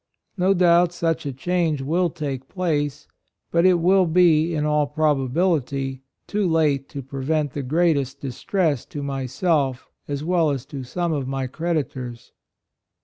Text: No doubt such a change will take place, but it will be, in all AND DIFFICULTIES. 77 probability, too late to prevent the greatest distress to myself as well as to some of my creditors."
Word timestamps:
No 0.35 0.55
doubt 0.55 0.91
such 0.93 1.27
a 1.27 1.31
change 1.31 1.83
will 1.83 2.09
take 2.09 2.49
place, 2.49 3.07
but 3.51 3.67
it 3.67 3.75
will 3.75 4.07
be, 4.07 4.51
in 4.55 4.65
all 4.65 4.81
AND 4.85 4.89
DIFFICULTIES. 4.89 5.31
77 5.31 5.33
probability, 5.35 6.01
too 6.25 6.47
late 6.47 6.89
to 6.89 7.03
prevent 7.03 7.51
the 7.51 7.61
greatest 7.61 8.19
distress 8.19 8.83
to 8.85 9.03
myself 9.03 9.87
as 10.07 10.23
well 10.23 10.49
as 10.49 10.65
to 10.65 10.83
some 10.83 11.13
of 11.13 11.27
my 11.27 11.45
creditors." 11.45 12.31